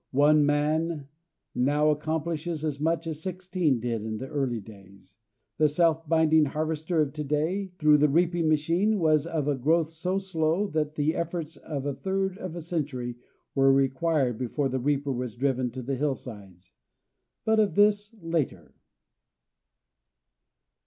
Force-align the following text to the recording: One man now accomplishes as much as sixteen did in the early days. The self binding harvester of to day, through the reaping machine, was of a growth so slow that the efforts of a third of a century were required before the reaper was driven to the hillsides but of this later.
One 0.09 0.47
man 0.47 1.09
now 1.53 1.91
accomplishes 1.91 2.65
as 2.65 2.79
much 2.79 3.05
as 3.05 3.21
sixteen 3.21 3.79
did 3.79 4.01
in 4.03 4.17
the 4.17 4.29
early 4.29 4.59
days. 4.59 5.15
The 5.59 5.69
self 5.69 6.09
binding 6.09 6.45
harvester 6.45 6.99
of 7.01 7.13
to 7.13 7.23
day, 7.23 7.67
through 7.77 7.97
the 7.99 8.09
reaping 8.09 8.49
machine, 8.49 8.97
was 8.97 9.27
of 9.27 9.47
a 9.47 9.53
growth 9.53 9.89
so 9.89 10.17
slow 10.17 10.65
that 10.69 10.95
the 10.95 11.13
efforts 11.15 11.55
of 11.55 11.85
a 11.85 11.93
third 11.93 12.39
of 12.39 12.55
a 12.55 12.61
century 12.61 13.17
were 13.53 13.71
required 13.71 14.39
before 14.39 14.69
the 14.69 14.79
reaper 14.79 15.11
was 15.13 15.35
driven 15.35 15.69
to 15.69 15.83
the 15.83 15.97
hillsides 15.97 16.71
but 17.45 17.59
of 17.59 17.75
this 17.75 18.11
later. 18.23 18.73